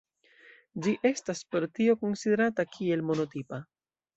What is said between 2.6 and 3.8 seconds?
kiel monotipa.